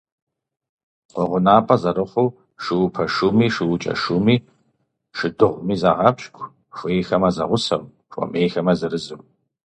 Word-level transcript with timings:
КъуэгъэнапӀэ 1.13 1.75
зэрыхъуу 1.81 2.29
шуупэ 2.63 3.03
шуми, 3.13 3.47
шуукӀэ 3.55 3.93
шуми, 4.01 4.35
шыдыгъуми 5.17 5.75
загъэпщкӀу, 5.81 6.51
хуейхэмэ, 6.77 7.29
зэгъусэу, 7.35 7.83
хуэмейхэмэ, 8.11 8.73
зырызу. 8.79 9.19